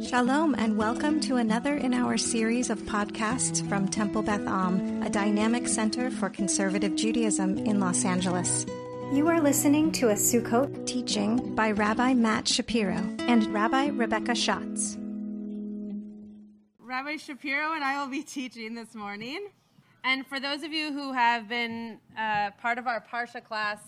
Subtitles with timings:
[0.00, 5.10] Shalom, and welcome to another in our series of podcasts from Temple Beth Am, a
[5.10, 8.64] dynamic center for conservative Judaism in Los Angeles.
[9.12, 14.96] You are listening to a Sukkot teaching by Rabbi Matt Shapiro and Rabbi Rebecca Schatz.
[16.78, 19.48] Rabbi Shapiro and I will be teaching this morning.
[20.04, 23.80] And for those of you who have been uh, part of our Parsha class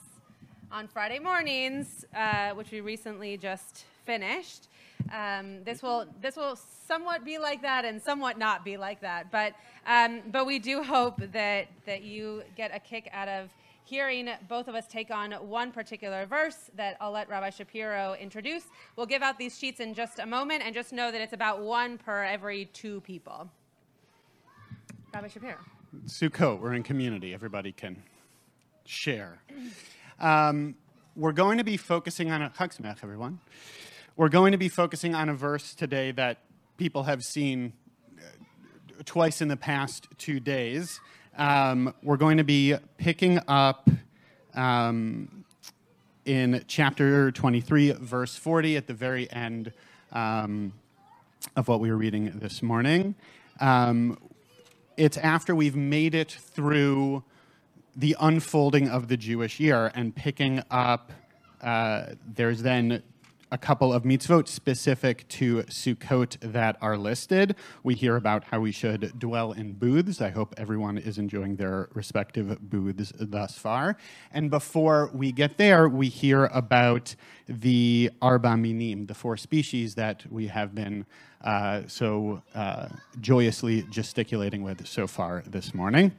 [0.72, 4.66] on Friday mornings, uh, which we recently just finished,
[5.12, 6.56] um, this will this will
[6.86, 9.30] somewhat be like that and somewhat not be like that.
[9.30, 9.54] But
[9.86, 13.50] um, but we do hope that that you get a kick out of
[13.84, 18.64] hearing both of us take on one particular verse that I'll let Rabbi Shapiro introduce.
[18.94, 21.60] We'll give out these sheets in just a moment, and just know that it's about
[21.60, 23.50] one per every two people.
[25.12, 25.56] Rabbi Shapiro.
[26.06, 27.34] Sukkot, we're in community.
[27.34, 28.00] Everybody can
[28.84, 29.42] share.
[30.20, 30.76] Um,
[31.16, 33.40] we're going to be focusing on a Chag everyone.
[34.20, 36.40] We're going to be focusing on a verse today that
[36.76, 37.72] people have seen
[38.18, 38.22] uh,
[39.06, 41.00] twice in the past two days.
[41.38, 43.88] Um, we're going to be picking up
[44.52, 45.46] um,
[46.26, 49.72] in chapter 23, verse 40, at the very end
[50.12, 50.74] um,
[51.56, 53.14] of what we were reading this morning.
[53.58, 54.18] Um,
[54.98, 57.24] it's after we've made it through
[57.96, 61.10] the unfolding of the Jewish year and picking up.
[61.62, 63.02] Uh, there's then
[63.50, 67.56] a couple of mitzvot specific to Sukkot that are listed.
[67.82, 70.20] We hear about how we should dwell in booths.
[70.20, 73.96] I hope everyone is enjoying their respective booths thus far.
[74.32, 77.14] And before we get there, we hear about
[77.48, 81.06] the Arba Minim, the four species that we have been
[81.42, 82.88] uh, so uh,
[83.20, 86.12] joyously gesticulating with so far this morning.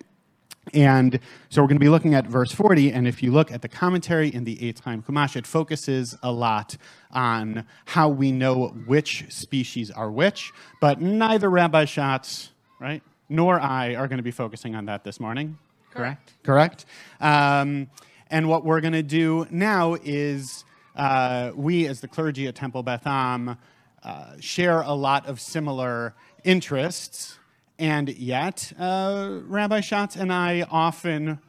[0.74, 3.64] And so we're going to be looking at verse 40, and if you look at
[3.64, 6.78] the commentary in the Eitz Chaim Chumash, it focuses a lot
[7.10, 13.96] on how we know which species are which, but neither Rabbi Schatz, right, nor I
[13.96, 15.58] are going to be focusing on that this morning.
[15.90, 16.34] Correct.
[16.44, 16.86] Correct?
[17.20, 17.90] Um,
[18.30, 20.64] and what we're going to do now is
[20.96, 23.58] uh, we, as the clergy at Temple Beth Am,
[24.04, 26.14] uh, share a lot of similar
[26.44, 27.40] interests
[27.82, 31.40] and yet, uh, Rabbi Schatz and I often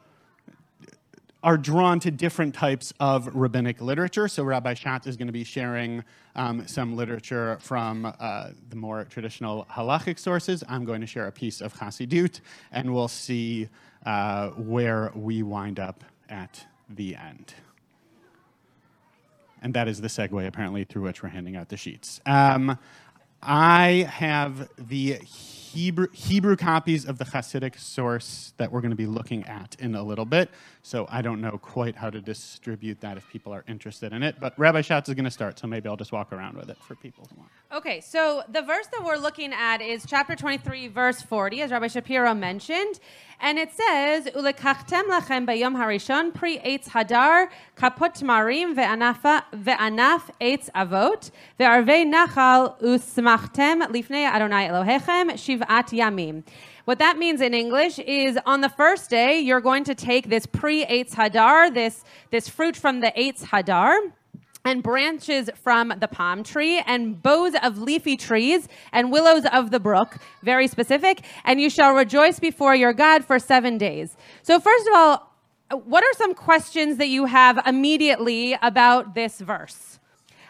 [1.43, 4.29] are drawn to different types of rabbinic literature.
[4.29, 6.03] So Rabbi Schatz is going to be sharing
[6.35, 10.65] um, some literature from uh, the more traditional halachic sources.
[10.71, 12.41] I'm going to share a piece of Chassidut,
[12.71, 13.69] and we'll see
[14.07, 17.53] uh, where we wind up at the end.
[19.61, 22.23] And that is the segue, apparently, through which we're handing out the sheets.
[22.25, 22.79] Um,
[23.43, 25.19] I have the
[25.73, 29.95] Hebrew, Hebrew copies of the Hasidic source that we're going to be looking at in
[29.95, 30.51] a little bit.
[30.83, 34.37] So I don't know quite how to distribute that if people are interested in it.
[34.39, 36.77] But Rabbi Schatz is going to start, so maybe I'll just walk around with it
[36.83, 37.51] for people who want.
[37.73, 41.87] Okay, so the verse that we're looking at is chapter 23, verse 40, as Rabbi
[41.87, 43.01] Shapiro mentioned.
[43.41, 51.31] And it says, Ulekachtem lachem bayom harishon pri eitz hadar kapot marim ve'anaf eitz avot
[51.59, 55.31] ve'arvei nachal usmachtem lifnei Adonai Elohechem
[55.63, 56.45] shiv'at yamim.
[56.85, 60.47] What that means in English is on the first day, you're going to take this
[60.47, 64.13] pre Eitz Hadar, this, this fruit from the Eitz Hadar,
[64.65, 69.81] and branches from the palm tree and boughs of leafy trees and willows of the
[69.81, 74.17] brook, very specific, and you shall rejoice before your God for seven days.
[74.43, 75.29] So, first of all,
[75.85, 79.99] what are some questions that you have immediately about this verse?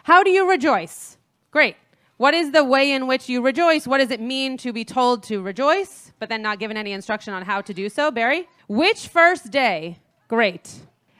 [0.03, 1.17] How do you rejoice?
[1.49, 1.77] Great.
[2.17, 3.87] What is the way in which you rejoice?
[3.87, 7.33] What does it mean to be told to rejoice, but then not given any instruction
[7.33, 8.11] on how to do so?
[8.11, 8.47] Barry?
[8.67, 9.97] Which first day?
[10.27, 10.71] Great.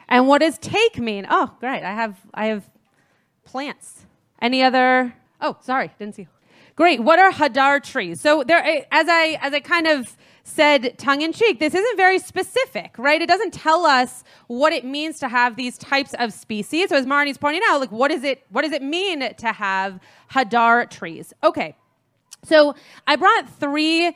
[0.08, 1.26] And what does take mean?
[1.30, 1.84] Oh, great.
[1.84, 2.70] I have I have
[3.44, 4.06] plants.
[4.42, 5.16] Any other?
[5.42, 6.28] Oh, sorry, didn't see.
[6.76, 7.02] Great.
[7.02, 8.22] What are hadar trees?
[8.22, 12.20] So there, as I as I kind of said tongue in cheek, this isn't very
[12.20, 13.22] specific, right?
[13.22, 16.90] It doesn't tell us what it means to have these types of species.
[16.90, 18.44] So as Marnie's pointing out, like what is it?
[18.50, 20.00] What does it mean to have
[20.32, 21.34] hadar trees?
[21.44, 21.76] Okay.
[22.44, 22.76] So
[23.08, 24.16] I brought three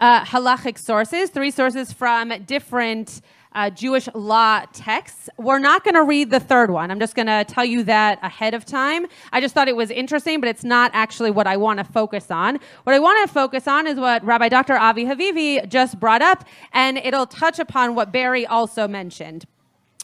[0.00, 3.20] uh, halachic sources, three sources from different
[3.54, 5.28] uh, Jewish law texts.
[5.38, 6.90] We're not going to read the third one.
[6.90, 9.06] I'm just going to tell you that ahead of time.
[9.32, 12.30] I just thought it was interesting, but it's not actually what I want to focus
[12.30, 12.58] on.
[12.84, 14.74] What I want to focus on is what Rabbi Dr.
[14.74, 19.44] Avi Havivi just brought up, and it'll touch upon what Barry also mentioned.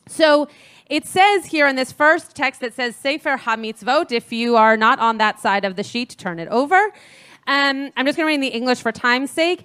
[0.07, 0.49] So,
[0.89, 4.11] it says here in this first text that says Sefer HaMitzvot.
[4.11, 6.77] If you are not on that side of the sheet, turn it over.
[7.47, 9.65] Um, I'm just going to read in the English for time's sake.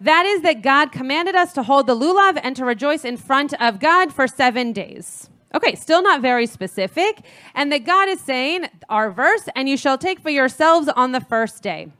[0.00, 3.54] That is that God commanded us to hold the lulav and to rejoice in front
[3.60, 5.30] of God for seven days.
[5.54, 7.24] Okay, still not very specific.
[7.54, 11.20] And that God is saying, our verse, and you shall take for yourselves on the
[11.20, 11.92] first day.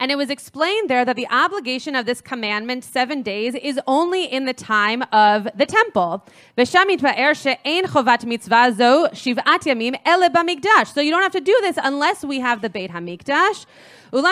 [0.00, 4.24] And it was explained there that the obligation of this commandment, seven days, is only
[4.24, 6.24] in the time of the temple.
[6.58, 6.80] Er so
[11.00, 13.66] you don't have to do this unless we have the Beit HaMikdash.
[14.12, 14.26] So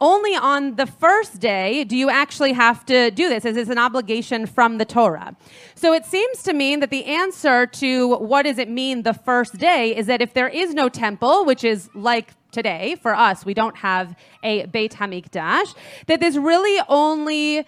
[0.00, 3.78] only on the first day do you actually have to do this, as it's an
[3.78, 5.36] obligation from the Torah.
[5.74, 9.58] So it seems to mean that the answer to what does it mean the first
[9.58, 13.52] day is that if there is no temple, which is like today for us, we
[13.52, 15.74] don't have a Beit Hamikdash,
[16.06, 17.66] that there's really only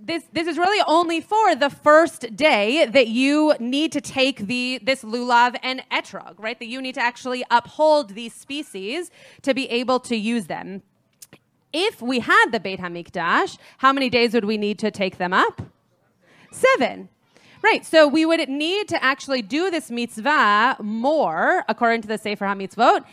[0.00, 4.78] this this is really only for the first day that you need to take the
[4.82, 6.58] this lulav and etrog, right?
[6.58, 9.10] That you need to actually uphold these species
[9.42, 10.82] to be able to use them.
[11.72, 15.32] If we had the Beit Hamikdash, how many days would we need to take them
[15.32, 15.62] up?
[16.52, 17.08] Seven.
[17.62, 22.44] Right, so we would need to actually do this mitzvah more, according to the Sefer
[22.44, 23.06] HaMitzvot.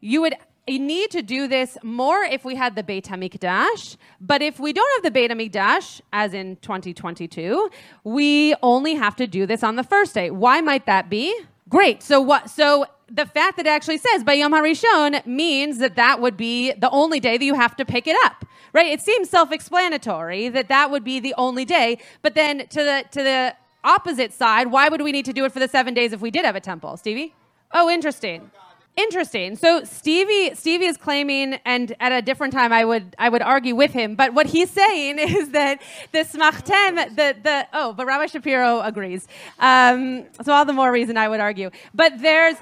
[0.00, 0.34] You would
[0.76, 4.90] need to do this more if we had the Beit HaMikdash, but if we don't
[4.96, 7.70] have the Beit HaMikdash, as in 2022,
[8.04, 10.30] we only have to do this on the first day.
[10.30, 11.34] Why might that be?
[11.68, 12.02] Great.
[12.02, 12.50] So what?
[12.50, 16.72] So the fact that it actually says by Yom Harishon means that that would be
[16.72, 18.86] the only day that you have to pick it up, right?
[18.86, 23.22] It seems self-explanatory that that would be the only day, but then to the to
[23.22, 23.54] the
[23.84, 26.30] opposite side, why would we need to do it for the seven days if we
[26.30, 27.34] did have a temple, Stevie?
[27.72, 28.50] Oh, interesting.
[28.98, 29.54] Interesting.
[29.54, 33.76] So Stevie Stevie is claiming, and at a different time I would I would argue
[33.76, 35.80] with him, but what he's saying is that
[36.10, 39.28] the smachtem, the the oh, but Rabbi Shapiro agrees.
[39.60, 41.70] Um, so all the more reason I would argue.
[41.94, 42.56] But there's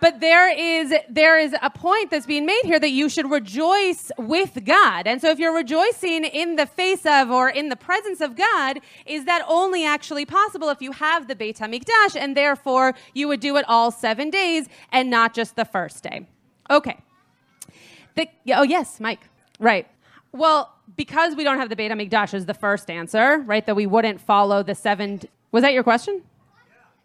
[0.00, 4.10] but there is there is a point that's being made here that you should rejoice
[4.18, 5.06] with God.
[5.06, 8.80] And so if you're rejoicing in the face of or in the presence of God,
[9.06, 13.40] is that only actually possible if you have the Beit HaMikdash and therefore you would
[13.40, 16.26] do it all 7 days and not just the first day.
[16.70, 16.98] Okay.
[18.16, 19.20] The, oh yes, Mike.
[19.58, 19.86] Right.
[20.32, 23.64] Well, because we don't have the Beit HaMikdash is the first answer, right?
[23.64, 25.20] That we wouldn't follow the 7
[25.52, 26.22] Was that your question?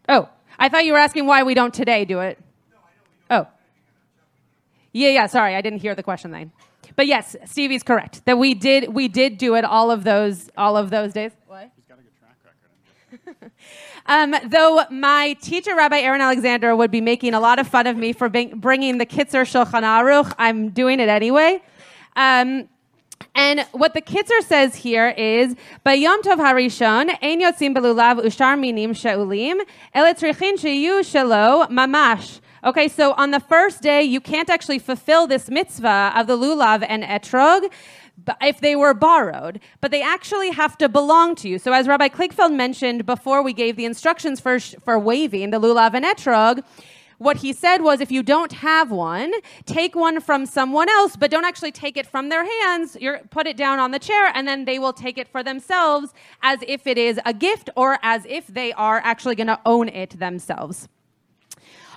[0.08, 0.28] Oh,
[0.58, 2.38] I thought you were asking why we don't today do it.
[4.92, 6.52] Yeah, yeah, sorry, I didn't hear the question then.
[6.96, 8.24] But yes, Stevie's correct.
[8.26, 11.32] That we did we did do it all of those all of those days.
[11.46, 11.70] What?
[11.76, 13.52] He's got a good track record.
[14.06, 17.96] um, though my teacher, Rabbi Aaron Alexander, would be making a lot of fun of
[17.96, 21.62] me for bringing the Kitzur Shulchan Aruch, I'm doing it anyway.
[22.16, 22.68] Um,
[23.34, 25.54] and what the Kitzur says here is,
[25.86, 29.60] Bayom Tov Harishon, Ein Yotzim Belulav Ushar Minim Sheulim,
[29.94, 32.40] Eletrichin Sheyu Shelo Mamash.
[32.64, 36.86] Okay, so on the first day, you can't actually fulfill this mitzvah of the lulav
[36.88, 37.68] and etrog
[38.40, 41.58] if they were borrowed, but they actually have to belong to you.
[41.58, 45.94] So, as Rabbi Kligfeld mentioned before we gave the instructions for, for waving the lulav
[45.94, 46.62] and etrog,
[47.18, 49.32] what he said was if you don't have one,
[49.66, 52.96] take one from someone else, but don't actually take it from their hands.
[53.00, 56.14] You put it down on the chair, and then they will take it for themselves
[56.42, 59.88] as if it is a gift or as if they are actually going to own
[59.88, 60.88] it themselves.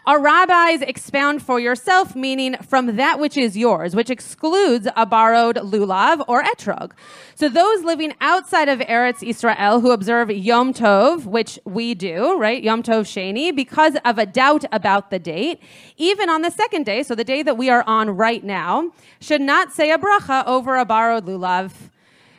[0.07, 5.56] Our rabbis expound for yourself, meaning from that which is yours, which excludes a borrowed
[5.56, 6.92] lulav or etrog.
[7.34, 12.62] So those living outside of Eretz Israel who observe Yom Tov, which we do, right?
[12.62, 15.60] Yom Tov Sheni, because of a doubt about the date,
[15.98, 19.41] even on the second day, so the day that we are on right now, should
[19.41, 21.72] not say a bracha over a borrowed lulav.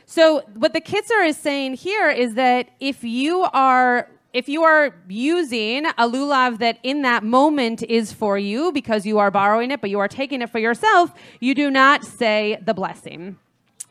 [0.05, 4.93] So what the Kitzur is saying here is that if you are if you are
[5.07, 9.81] using a lulav that in that moment is for you because you are borrowing it,
[9.81, 13.35] but you are taking it for yourself, you do not say the blessing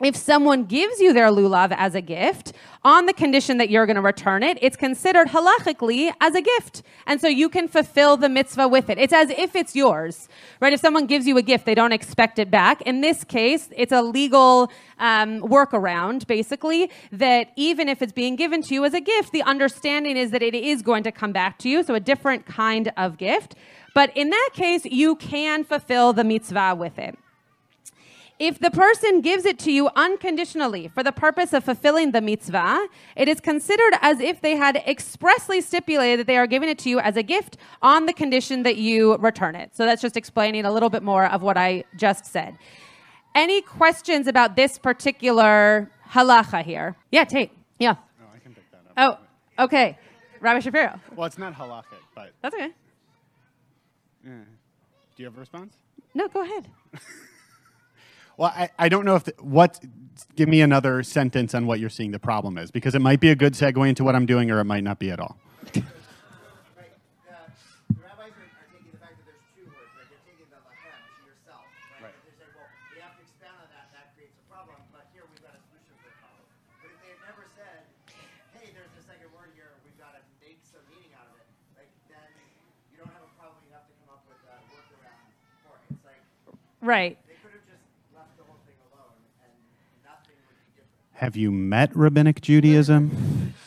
[0.00, 2.52] if someone gives you their lulav as a gift
[2.84, 6.82] on the condition that you're going to return it, it's considered halachically as a gift.
[7.06, 8.98] And so you can fulfill the mitzvah with it.
[8.98, 10.28] It's as if it's yours,
[10.60, 10.72] right?
[10.72, 12.82] If someone gives you a gift, they don't expect it back.
[12.82, 18.60] In this case, it's a legal um, workaround, basically, that even if it's being given
[18.62, 21.58] to you as a gift, the understanding is that it is going to come back
[21.60, 21.82] to you.
[21.82, 23.54] So a different kind of gift.
[23.94, 27.18] But in that case, you can fulfill the mitzvah with it.
[28.38, 32.86] If the person gives it to you unconditionally for the purpose of fulfilling the mitzvah,
[33.16, 36.90] it is considered as if they had expressly stipulated that they are giving it to
[36.90, 39.74] you as a gift on the condition that you return it.
[39.74, 42.58] So that's just explaining a little bit more of what I just said.
[43.34, 46.94] Any questions about this particular halacha here?
[47.10, 47.52] Yeah, Tate.
[47.78, 47.94] Yeah.
[48.20, 49.22] Oh, I can pick that up.
[49.58, 49.98] Oh, okay.
[50.40, 51.00] Rabbi Shapiro.
[51.14, 52.32] Well, it's not halachic, but.
[52.42, 52.70] That's okay.
[54.24, 54.30] Yeah.
[54.30, 55.74] Do you have a response?
[56.12, 56.68] No, go ahead.
[58.36, 59.80] Well, I, I don't know if the, what.
[60.34, 63.28] Give me another sentence on what you're seeing the problem is, because it might be
[63.28, 65.36] a good segue into what I'm doing, or it might not be at all.
[86.86, 87.18] Right.
[91.16, 93.54] Have you met rabbinic Judaism?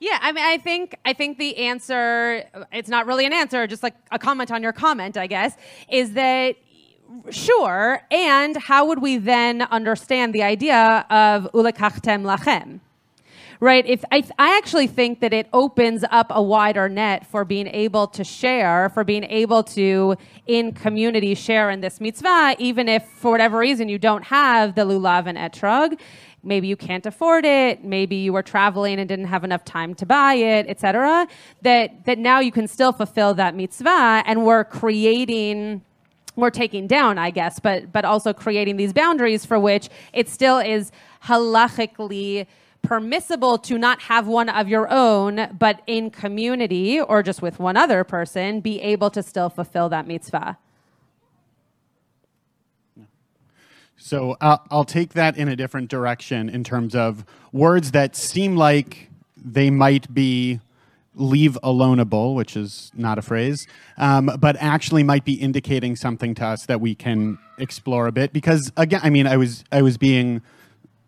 [0.00, 3.82] Yeah, I mean, I think I think the answer it's not really an answer, just
[3.82, 5.56] like a comment on your comment, I guess,
[5.90, 6.54] is that
[7.30, 8.00] sure.
[8.12, 12.78] And how would we then understand the idea of ulekachtem lachem?
[13.60, 13.84] Right.
[13.86, 18.06] If I, I actually think that it opens up a wider net for being able
[18.08, 20.14] to share, for being able to
[20.46, 24.82] in community share in this mitzvah, even if for whatever reason you don't have the
[24.82, 25.98] lulav and etrog,
[26.44, 30.06] maybe you can't afford it, maybe you were traveling and didn't have enough time to
[30.06, 31.26] buy it, etc.
[31.62, 35.82] That that now you can still fulfill that mitzvah, and we're creating
[36.36, 40.58] we're taking down, I guess, but but also creating these boundaries for which it still
[40.58, 40.92] is
[41.24, 42.46] halachically
[42.82, 47.76] permissible to not have one of your own, but in community or just with one
[47.76, 50.58] other person, be able to still fulfill that mitzvah.
[53.96, 58.56] So I'll, I'll take that in a different direction in terms of words that seem
[58.56, 60.60] like they might be
[61.14, 63.66] leave aloneable, which is not a phrase,
[63.96, 68.32] um, but actually might be indicating something to us that we can explore a bit.
[68.32, 70.42] Because again, I mean, I was I was being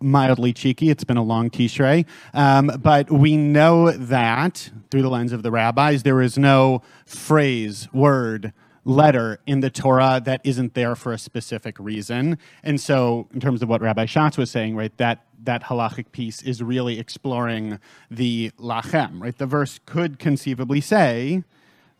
[0.00, 0.90] mildly cheeky.
[0.90, 5.50] It's been a long tishrei, um, but we know that through the lens of the
[5.50, 8.52] rabbis, there is no phrase, word,
[8.84, 12.38] letter in the Torah that isn't there for a specific reason.
[12.62, 16.42] And so, in terms of what Rabbi Schatz was saying, right, that that halachic piece
[16.42, 17.78] is really exploring
[18.10, 19.36] the lachem, right?
[19.36, 21.44] The verse could conceivably say,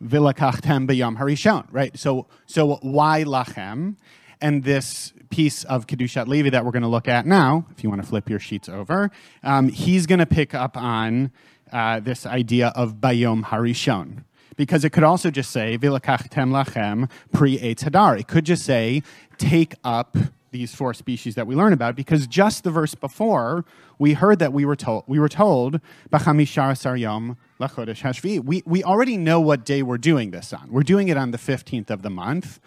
[0.03, 1.97] "Vilakachtem b'yom harishon," right?
[1.97, 3.95] So, so why lachem?
[4.39, 7.89] And this piece of Kedushat Levi that we're going to look at now, if you
[7.89, 9.09] want to flip your sheets over,
[9.43, 11.31] um, he's going to pick up on
[11.71, 14.23] uh, this idea of bayom harishon.
[14.57, 18.19] Because it could also just say, Vilakachtem lachem pri eitz hadar.
[18.19, 19.01] It could just say,
[19.37, 20.17] take up
[20.51, 23.63] these four species that we learn about, because just the verse before,
[23.97, 25.79] we heard that we were told, we were told,
[26.11, 28.43] B'chamishar asar yom lachodesh hashvi.
[28.43, 30.69] We, we already know what day we're doing this on.
[30.69, 32.59] We're doing it on the 15th of the month.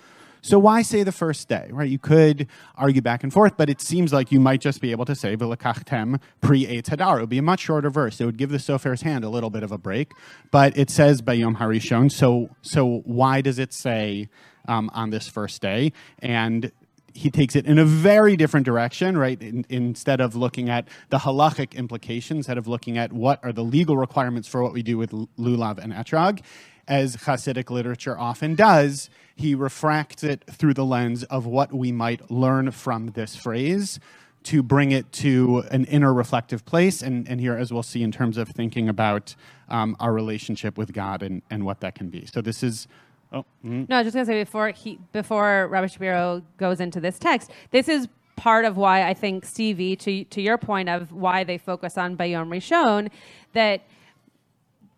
[0.45, 1.89] So why say the first day, right?
[1.89, 5.07] You could argue back and forth, but it seems like you might just be able
[5.07, 7.17] to say v'lekachtem pre Eitz hadar.
[7.17, 8.21] It would be a much shorter verse.
[8.21, 10.13] It would give the sofer's hand a little bit of a break,
[10.51, 12.13] but it says bayom harishon.
[12.13, 14.29] So so why does it say
[14.69, 15.95] um, on this first day?
[16.19, 16.71] And
[17.15, 19.41] he takes it in a very different direction, right?
[19.41, 23.65] In, instead of looking at the halachic implications, instead of looking at what are the
[23.65, 26.43] legal requirements for what we do with lulav and etrog,
[26.87, 32.31] as Hasidic literature often does, he refracts it through the lens of what we might
[32.31, 33.99] learn from this phrase
[34.45, 37.03] to bring it to an inner reflective place.
[37.03, 39.35] And, and here, as we'll see, in terms of thinking about
[39.69, 42.27] um, our relationship with God and, and what that can be.
[42.27, 42.87] So this is.
[43.33, 43.89] Oh, mm.
[43.89, 47.51] No, I was just gonna say before he before Rabbi Shapiro goes into this text,
[47.73, 51.59] this is part of why I think Stevie, to to your point of why they
[51.59, 53.11] focus on Bayom Rishon,
[53.55, 53.83] that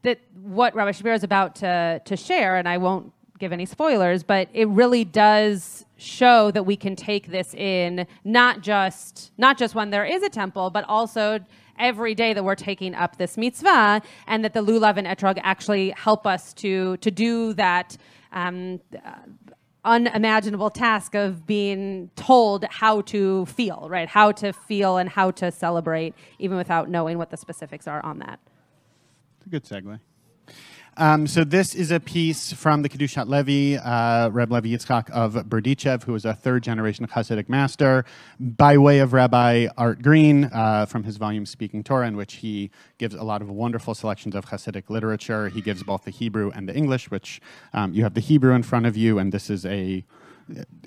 [0.03, 4.23] that what Rabbi Shapiro is about to to share, and I won't give any spoilers,
[4.23, 9.75] but it really does show that we can take this in not just not just
[9.75, 11.41] when there is a temple, but also
[11.79, 15.91] every day that we're taking up this mitzvah, and that the lulav and etrog actually
[15.91, 17.97] help us to to do that.
[18.33, 19.13] Um, uh,
[19.87, 24.09] unimaginable task of being told how to feel, right?
[24.09, 28.19] How to feel and how to celebrate, even without knowing what the specifics are on
[28.19, 28.41] that.
[29.39, 30.01] It's a good segue.
[30.99, 35.35] Um, so this is a piece from the Kedushat Levi, uh, Reb Levi Yitzchak of
[35.35, 38.07] Berdichev, who was a third generation Hasidic master,
[38.41, 42.71] by way of Rabbi Art Green uh, from his volume Speaking Torah, in which he
[42.97, 45.51] gives a lot of wonderful selections of Hasidic literature.
[45.51, 47.43] He gives both the Hebrew and the English, which
[47.75, 50.03] um, you have the Hebrew in front of you, and this is a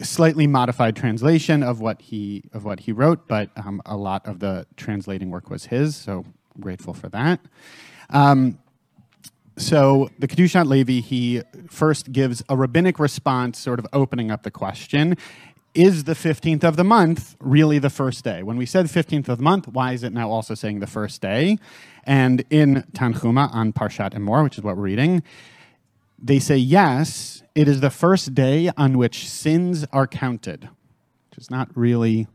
[0.02, 4.40] slightly modified translation of what he of what he wrote, but um, a lot of
[4.40, 5.96] the translating work was his.
[5.96, 6.26] So
[6.60, 7.42] grateful for that.
[8.10, 8.58] Um,
[9.60, 14.52] so the Kedushat Levi, he first gives a rabbinic response, sort of opening up the
[14.52, 15.18] question.
[15.76, 18.42] Is the 15th of the month really the first day?
[18.42, 21.22] When we said 15th of the month, why is it now also saying the first
[21.22, 21.58] day?
[22.06, 25.24] And in Tanchuma on Parshat Emor, which is what we're reading,
[26.18, 30.70] they say yes, it is the first day on which sins are counted.
[31.30, 32.28] which is not really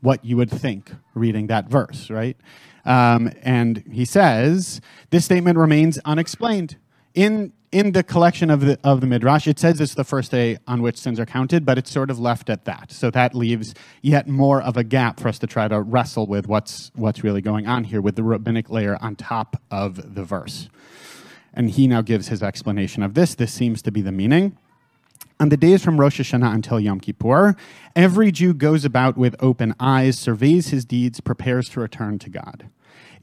[0.00, 2.36] what you would think reading that verse, right?
[2.84, 6.76] Um, and he says this statement remains unexplained
[7.14, 9.48] in in the collection of the of the midrash.
[9.48, 12.18] It says it's the first day on which sins are counted, but it's sort of
[12.20, 12.92] left at that.
[12.92, 16.46] So that leaves yet more of a gap for us to try to wrestle with
[16.46, 20.68] what's what's really going on here with the rabbinic layer on top of the verse.
[21.52, 23.34] And he now gives his explanation of this.
[23.34, 24.56] This seems to be the meaning.
[25.40, 27.56] On the days from Rosh Hashanah until Yom Kippur,
[27.96, 32.68] every Jew goes about with open eyes, surveys his deeds, prepares to return to God.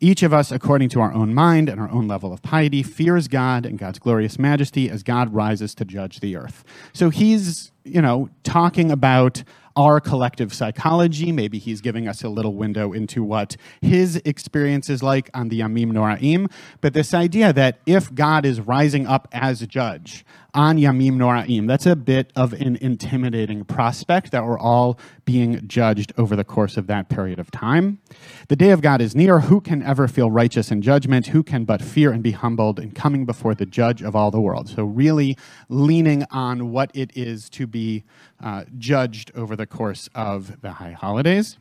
[0.02, 3.28] Each of us, according to our own mind and our own level of piety, fears
[3.28, 6.66] God and God's glorious majesty as God rises to judge the earth.
[6.92, 9.44] So he's, you know, talking about
[9.76, 11.32] our collective psychology.
[11.32, 15.60] Maybe he's giving us a little window into what his experience is like on the
[15.60, 16.52] Yamim Noraim.
[16.82, 21.68] But this idea that if God is rising up as judge, on Yamim Noraim.
[21.68, 26.78] That's a bit of an intimidating prospect that we're all being judged over the course
[26.78, 28.00] of that period of time.
[28.48, 29.42] The day of God is near.
[29.42, 31.28] Who can ever feel righteous in judgment?
[31.28, 34.42] Who can but fear and be humbled in coming before the judge of all the
[34.42, 34.70] world?
[34.70, 35.38] So, really
[35.70, 38.04] leaning on what it is to be
[38.42, 41.58] uh, judged over the course of the high holidays.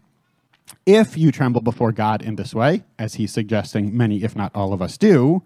[0.87, 4.73] If you tremble before God in this way, as he's suggesting many, if not all
[4.73, 5.43] of us do,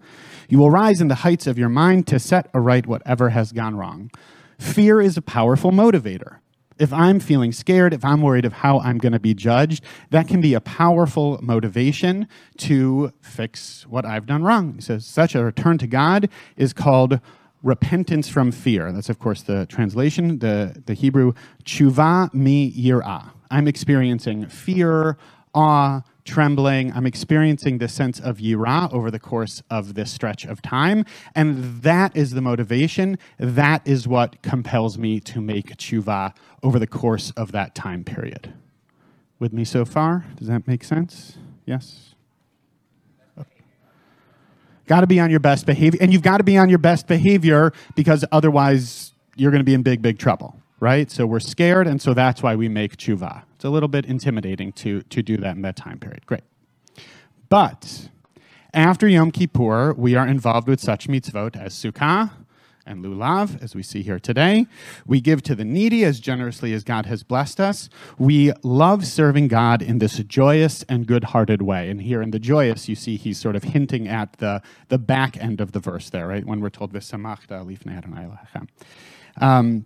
[0.49, 3.75] you will rise in the heights of your mind to set aright whatever has gone
[3.75, 4.11] wrong.
[4.59, 6.37] Fear is a powerful motivator.
[6.77, 10.27] If I'm feeling scared, if I'm worried of how I'm going to be judged, that
[10.27, 12.27] can be a powerful motivation
[12.57, 14.75] to fix what I've done wrong.
[14.75, 17.19] He says such a return to God is called
[17.63, 18.91] repentance from fear.
[18.91, 23.31] That's, of course, the translation, the, the Hebrew, tshuva mi yirah.
[23.49, 25.17] I'm experiencing fear,
[25.53, 26.91] awe, trembling.
[26.93, 31.05] I'm experiencing this sense of yira over the course of this stretch of time.
[31.35, 33.17] And that is the motivation.
[33.37, 36.33] That is what compels me to make tshuva
[36.63, 38.53] over the course of that time period.
[39.37, 40.25] With me so far?
[40.35, 41.37] Does that make sense?
[41.65, 42.15] Yes?
[44.87, 45.99] Got to be on your best behavior.
[46.01, 49.73] And you've got to be on your best behavior because otherwise you're going to be
[49.73, 51.09] in big, big trouble right?
[51.09, 53.43] So we're scared, and so that's why we make tshuva.
[53.55, 56.25] It's a little bit intimidating to, to do that in that time period.
[56.25, 56.43] Great.
[57.49, 58.09] But
[58.73, 62.31] after Yom Kippur, we are involved with such mitzvot as Sukkah
[62.85, 64.67] and Lulav, as we see here today.
[65.07, 67.89] We give to the needy as generously as God has blessed us.
[68.19, 71.89] We love serving God in this joyous and good hearted way.
[71.89, 75.37] And here in the joyous, you see he's sort of hinting at the, the back
[75.37, 76.45] end of the verse there, right?
[76.45, 77.65] When we're told, V'samachta
[79.37, 79.85] um,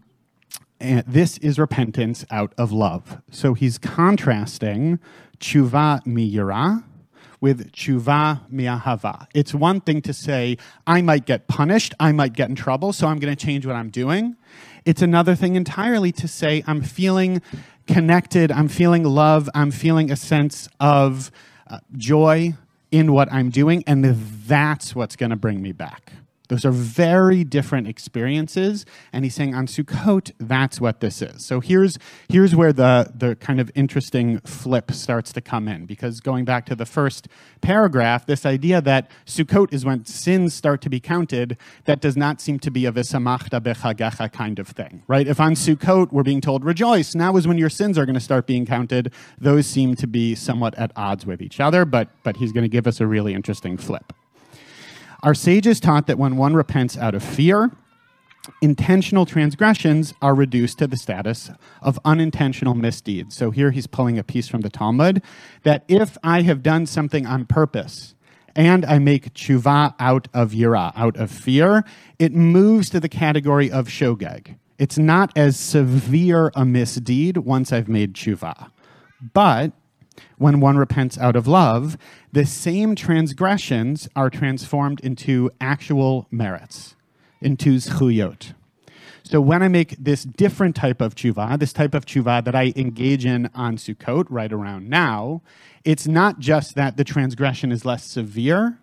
[0.79, 3.21] and this is repentance out of love.
[3.31, 4.99] So he's contrasting
[5.39, 6.83] tshuva miyira
[7.41, 9.27] with tshuva miahava.
[9.33, 13.07] It's one thing to say, I might get punished, I might get in trouble, so
[13.07, 14.35] I'm going to change what I'm doing.
[14.85, 17.41] It's another thing entirely to say, I'm feeling
[17.87, 21.31] connected, I'm feeling love, I'm feeling a sense of
[21.67, 22.55] uh, joy
[22.91, 26.13] in what I'm doing, and that's what's going to bring me back.
[26.49, 28.85] Those are very different experiences.
[29.13, 31.45] And he's saying on Sukkot, that's what this is.
[31.45, 35.85] So here's, here's where the, the kind of interesting flip starts to come in.
[35.85, 37.27] Because going back to the first
[37.61, 42.41] paragraph, this idea that Sukkot is when sins start to be counted, that does not
[42.41, 45.27] seem to be a v'samachta bechagecha kind of thing, right?
[45.27, 48.19] If on Sukkot we're being told, rejoice, now is when your sins are going to
[48.19, 52.37] start being counted, those seem to be somewhat at odds with each other, but, but
[52.37, 54.13] he's going to give us a really interesting flip.
[55.23, 57.71] Our sages taught that when one repents out of fear,
[58.61, 61.51] intentional transgressions are reduced to the status
[61.81, 63.35] of unintentional misdeeds.
[63.35, 65.21] So here he's pulling a piece from the Talmud
[65.63, 68.15] that if I have done something on purpose,
[68.55, 71.83] and I make tshuva out of yira, out of fear,
[72.17, 74.57] it moves to the category of shogeg.
[74.77, 78.71] It's not as severe a misdeed once I've made tshuva.
[79.33, 79.73] But
[80.37, 81.97] when one repents out of love,
[82.31, 86.95] the same transgressions are transformed into actual merits,
[87.41, 88.53] into zchuyot.
[89.23, 92.73] So when I make this different type of tshuva, this type of tshuva that I
[92.75, 95.41] engage in on Sukkot right around now,
[95.83, 98.79] it's not just that the transgression is less severe,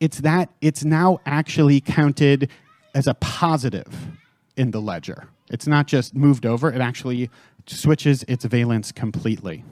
[0.00, 2.50] it's that it's now actually counted
[2.94, 4.08] as a positive
[4.56, 5.28] in the ledger.
[5.50, 7.30] It's not just moved over, it actually
[7.66, 9.64] switches its valence completely.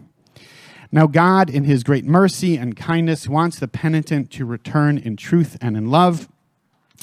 [0.92, 5.56] Now, God, in his great mercy and kindness, wants the penitent to return in truth
[5.60, 6.28] and in love.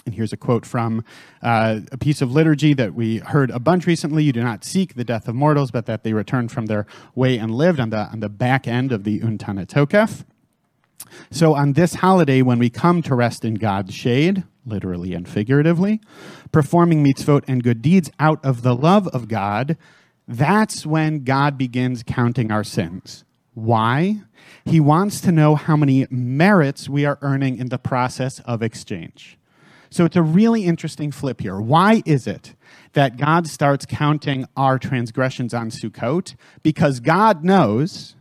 [0.05, 1.03] And here's a quote from
[1.41, 4.23] uh, a piece of liturgy that we heard a bunch recently.
[4.23, 7.37] You do not seek the death of mortals, but that they return from their way
[7.37, 10.25] and lived on the, on the back end of the Unetaneh Tokef.
[11.29, 16.01] So, on this holiday, when we come to rest in God's shade, literally and figuratively,
[16.51, 19.77] performing mitzvot and good deeds out of the love of God,
[20.27, 23.23] that's when God begins counting our sins.
[23.53, 24.21] Why?
[24.65, 29.37] He wants to know how many merits we are earning in the process of exchange.
[29.89, 31.59] So it's a really interesting flip here.
[31.61, 32.55] Why is it
[32.93, 36.35] that God starts counting our transgressions on Sukkot?
[36.63, 38.15] Because God knows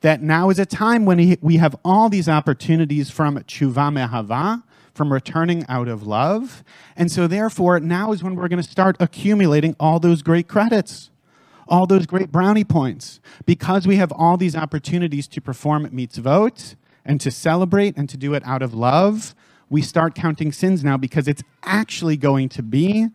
[0.00, 4.62] that now is a time when he, we have all these opportunities from tshuva mehava,
[4.94, 6.64] from returning out of love.
[6.96, 11.10] And so, therefore, now is when we're going to start accumulating all those great credits,
[11.70, 13.20] all those great brownie points.
[13.46, 18.16] Because we have all these opportunities to perform at mitzvot and to celebrate and to
[18.16, 19.34] do it out of love,
[19.70, 23.06] we start counting sins now because it's actually going to be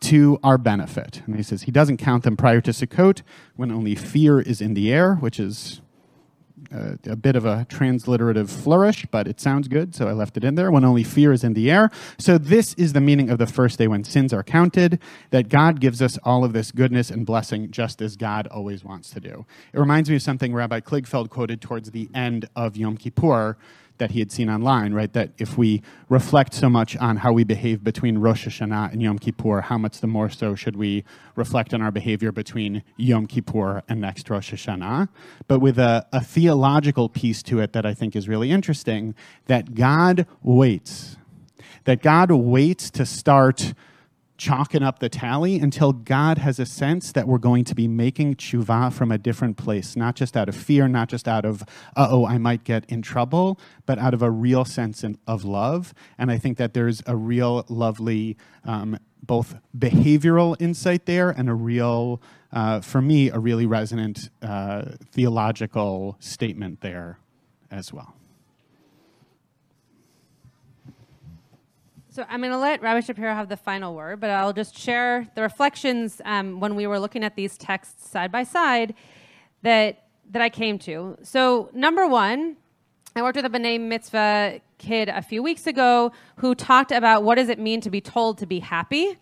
[0.00, 1.22] to our benefit.
[1.26, 3.22] And he says he doesn't count them prior to Sukkot
[3.56, 5.80] when only fear is in the air, which is
[6.74, 10.44] uh, a bit of a transliterative flourish, but it sounds good, so I left it
[10.44, 10.70] in there.
[10.70, 11.90] When only fear is in the air.
[12.18, 14.98] So, this is the meaning of the first day when sins are counted,
[15.30, 19.10] that God gives us all of this goodness and blessing just as God always wants
[19.10, 19.46] to do.
[19.72, 23.56] It reminds me of something Rabbi Kligfeld quoted towards the end of Yom Kippur
[24.00, 25.12] that he had seen online, right?
[25.12, 29.20] That if we reflect so much on how we behave between Rosh Hashanah and Yom
[29.20, 31.04] Kippur, how much the more so should we
[31.36, 35.08] reflect on our behavior between Yom Kippur and next Rosh Hashanah?
[35.46, 39.14] But with a, a theological piece to it that I think is really interesting
[39.46, 41.16] that God waits.
[41.84, 43.74] That God waits to start
[44.40, 48.36] chalking up the tally until God has a sense that we're going to be making
[48.36, 51.62] tshuva from a different place, not just out of fear, not just out of,
[51.94, 55.92] uh oh, I might get in trouble, but out of a real sense of love.
[56.16, 61.54] And I think that there's a real lovely, um, both behavioral insight there and a
[61.54, 67.18] real, uh, for me, a really resonant uh, theological statement there
[67.70, 68.19] as well.
[72.20, 75.26] So I'm going to let Rabbi Shapiro have the final word, but I'll just share
[75.34, 78.92] the reflections um, when we were looking at these texts side by side
[79.62, 81.16] that that I came to.
[81.22, 82.58] So number one,
[83.16, 87.36] I worked with a B'nai Mitzvah kid a few weeks ago who talked about what
[87.36, 89.16] does it mean to be told to be happy.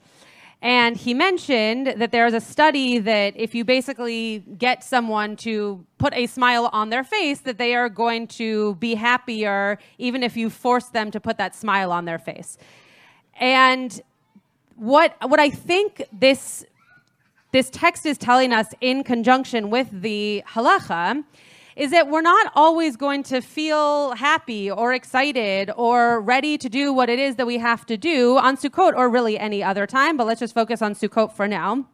[0.61, 5.87] And he mentioned that there is a study that if you basically get someone to
[5.99, 10.37] put a smile on their face, that they are going to be happier even if
[10.37, 12.59] you force them to put that smile on their face.
[13.39, 14.01] And
[14.77, 16.65] what what I think this
[17.53, 21.25] this text is telling us in conjunction with the halacha
[21.79, 26.93] is that we're not always going to feel happy or excited or ready to do
[26.93, 30.17] what it is that we have to do on Sukkot or really any other time,
[30.17, 31.87] but let's just focus on Sukkot for now.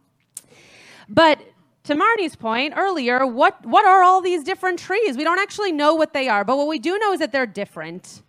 [1.07, 1.38] But
[1.85, 5.18] to Marty's point earlier, what, what are all these different trees?
[5.18, 7.46] We don't actually know what they are, but what we do know is that they're
[7.46, 8.22] different.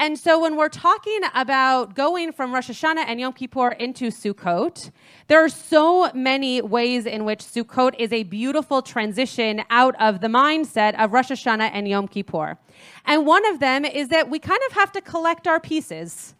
[0.00, 4.90] And so when we're talking about going from Rosh Hashanah and Yom Kippur into Sukkot,
[5.26, 10.28] there are so many ways in which Sukkot is a beautiful transition out of the
[10.28, 12.56] mindset of Rosh Hashanah and Yom Kippur.
[13.04, 16.34] And one of them is that we kind of have to collect our pieces.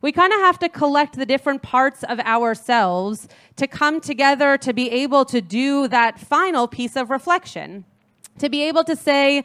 [0.00, 4.72] We kind of have to collect the different parts of ourselves to come together to
[4.72, 7.84] be able to do that final piece of reflection.
[8.38, 9.44] To be able to say,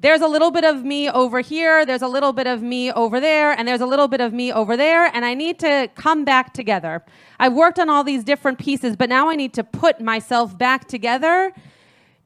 [0.00, 3.20] there's a little bit of me over here, there's a little bit of me over
[3.20, 6.24] there, and there's a little bit of me over there, and I need to come
[6.24, 7.04] back together.
[7.38, 10.88] I've worked on all these different pieces, but now I need to put myself back
[10.88, 11.52] together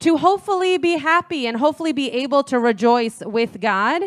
[0.01, 4.03] to hopefully be happy and hopefully be able to rejoice with God.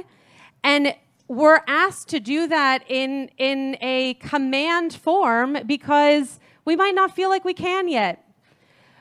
[0.63, 0.95] And
[1.27, 7.27] we're asked to do that in, in a command form because we might not feel
[7.27, 8.23] like we can yet.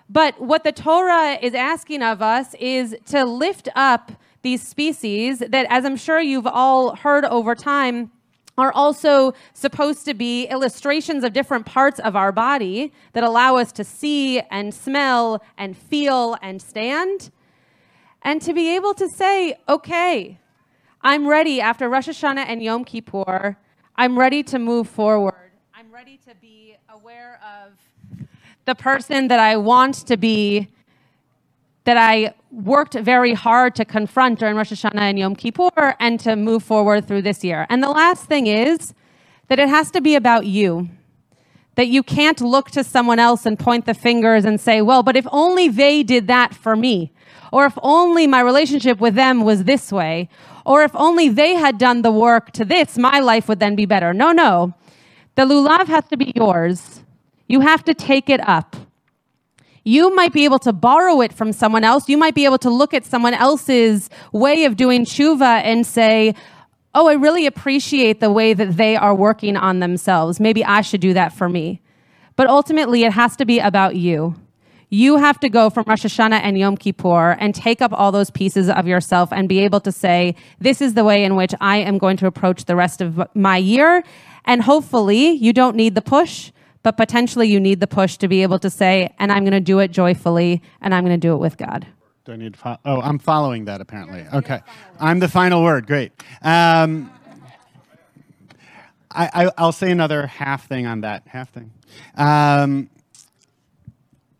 [0.08, 4.12] But what the Torah is asking of us is to lift up
[4.46, 8.12] these species that, as I'm sure you've all heard over time,
[8.56, 13.72] are also supposed to be illustrations of different parts of our body that allow us
[13.72, 17.32] to see and smell and feel and stand.
[18.22, 20.38] And to be able to say, okay,
[21.02, 23.56] I'm ready after Rosh Hashanah and Yom Kippur.
[23.96, 25.50] I'm ready to move forward.
[25.74, 27.72] I'm ready to be aware of
[28.64, 30.68] the person that I want to be
[31.86, 36.34] that I worked very hard to confront during Rosh Hashanah and Yom Kippur and to
[36.34, 37.64] move forward through this year.
[37.70, 38.92] And the last thing is
[39.48, 40.88] that it has to be about you.
[41.76, 45.16] That you can't look to someone else and point the fingers and say, well, but
[45.16, 47.12] if only they did that for me,
[47.52, 50.28] or if only my relationship with them was this way,
[50.64, 53.86] or if only they had done the work to this, my life would then be
[53.86, 54.12] better.
[54.12, 54.74] No, no.
[55.36, 57.02] The lulav has to be yours.
[57.46, 58.74] You have to take it up.
[59.88, 62.08] You might be able to borrow it from someone else.
[62.08, 66.34] You might be able to look at someone else's way of doing tshuva and say,
[66.92, 70.40] Oh, I really appreciate the way that they are working on themselves.
[70.40, 71.80] Maybe I should do that for me.
[72.34, 74.34] But ultimately, it has to be about you.
[74.90, 78.30] you have to go from Rosh Hashanah and Yom Kippur and take up all those
[78.30, 81.76] pieces of yourself and be able to say, this is the way in which I
[81.76, 84.02] am going to approach the rest of my year.
[84.44, 86.50] And hopefully you don't need the push,
[86.86, 89.58] but potentially you need the push to be able to say, and I'm going to
[89.58, 91.84] do it joyfully and I'm going to do it with God.
[92.24, 92.78] Do I need to follow?
[92.84, 94.24] Oh, I'm following that apparently.
[94.32, 94.60] Okay.
[95.00, 95.88] I'm the final word.
[95.88, 96.12] Great.
[96.42, 97.10] Um,
[99.10, 101.26] I, will say another half thing on that.
[101.26, 101.72] Half thing.
[102.14, 102.88] Um,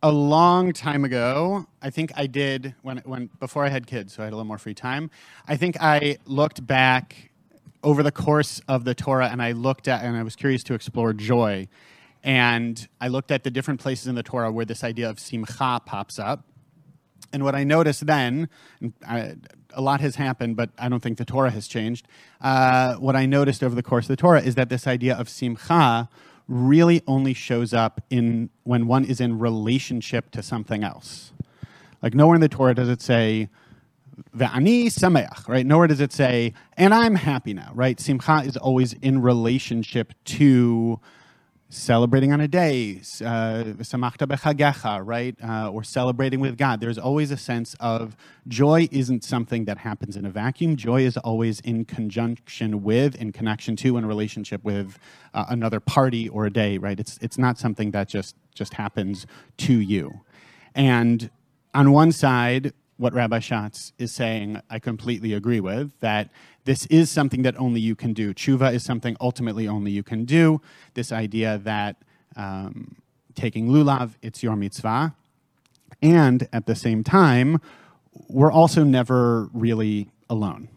[0.01, 4.23] a long time ago, I think I did when, when before I had kids, so
[4.23, 5.11] I had a little more free time.
[5.49, 7.33] I think I looked back
[7.83, 10.75] over the course of the Torah, and I looked at and I was curious to
[10.75, 11.67] explore joy,
[12.27, 15.81] and I looked at the different places in the Torah where this idea of simcha
[15.87, 16.45] pops up.
[17.33, 18.49] And what I noticed then,
[19.07, 19.37] I,
[19.73, 22.09] a lot has happened, but I don't think the Torah has changed.
[22.41, 25.29] Uh, what I noticed over the course of the Torah is that this idea of
[25.29, 26.09] simcha
[26.49, 31.33] really only shows up in when one is in relationship to something else.
[32.03, 33.51] Like nowhere in the Torah does it say
[34.37, 35.65] Ve'ani sameach, right?
[35.65, 38.01] Nowhere does it say, and I'm happy now, right?
[38.01, 40.99] Simcha is always in relationship to
[41.69, 45.37] celebrating on a day, samachta uh, bechagecha, right?
[45.43, 46.81] Uh, or celebrating with God.
[46.81, 50.77] There's always a sense of joy isn't something that happens in a vacuum.
[50.77, 54.99] Joy is always in conjunction with, in connection to, in relationship with
[55.35, 56.99] uh, another party or a day, right?
[57.01, 59.27] It's, it's not something that just, just happens
[59.59, 60.21] to you.
[60.75, 61.31] And
[61.75, 66.31] on one side, what Rabbi Schatz is saying, I completely agree with, that
[66.65, 68.33] this is something that only you can do.
[68.33, 70.61] Tshuva is something ultimately only you can do.
[70.95, 71.97] This idea that
[72.37, 72.97] um,
[73.35, 75.15] taking lulav, it's your mitzvah.
[76.03, 77.61] And at the same time,
[78.29, 80.69] we're also never really alone.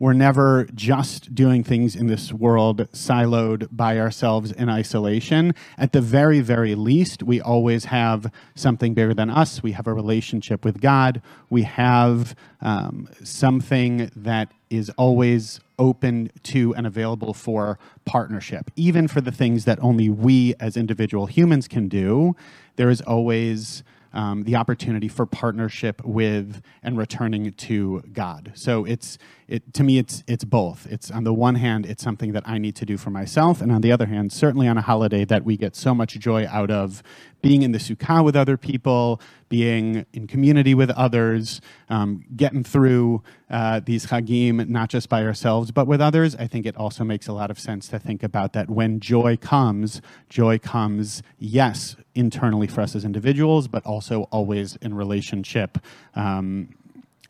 [0.00, 5.54] We're never just doing things in this world siloed by ourselves in isolation.
[5.76, 9.62] At the very, very least, we always have something bigger than us.
[9.62, 11.20] We have a relationship with God.
[11.50, 18.70] We have um, something that is always open to and available for partnership.
[18.76, 22.34] Even for the things that only we as individual humans can do,
[22.76, 23.82] there is always
[24.12, 28.52] um, the opportunity for partnership with and returning to God.
[28.54, 29.18] So it's
[29.50, 30.86] it, to me, it's it's both.
[30.88, 33.72] It's on the one hand, it's something that I need to do for myself, and
[33.72, 36.70] on the other hand, certainly on a holiday that we get so much joy out
[36.70, 37.02] of
[37.42, 43.22] being in the sukkah with other people, being in community with others, um, getting through
[43.48, 46.36] uh, these chagim not just by ourselves but with others.
[46.36, 49.36] I think it also makes a lot of sense to think about that when joy
[49.36, 55.78] comes, joy comes, yes, internally for us as individuals, but also always in relationship.
[56.14, 56.74] Um,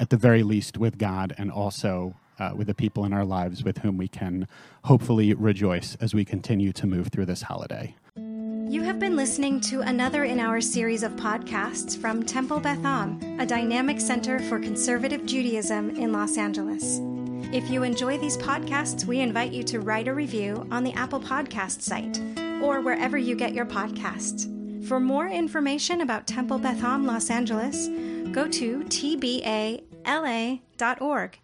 [0.01, 3.63] at the very least with God and also uh, with the people in our lives
[3.63, 4.49] with whom we can
[4.85, 7.95] hopefully rejoice as we continue to move through this holiday.
[8.17, 13.21] You have been listening to another in our series of podcasts from Temple Beth Am,
[13.39, 17.01] a dynamic center for conservative Judaism in Los Angeles.
[17.53, 21.21] If you enjoy these podcasts, we invite you to write a review on the Apple
[21.21, 22.21] Podcast site
[22.63, 24.47] or wherever you get your podcasts.
[24.87, 27.89] For more information about Temple Beth Am Los Angeles,
[28.33, 31.39] go to tba la.org.